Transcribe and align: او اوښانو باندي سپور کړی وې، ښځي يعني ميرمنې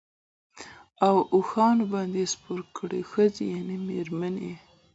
او 1.07 1.15
اوښانو 1.35 1.83
باندي 1.91 2.23
سپور 2.33 2.59
کړی 2.77 3.01
وې، 3.03 3.07
ښځي 3.11 3.45
يعني 3.53 3.75
ميرمنې 3.87 4.53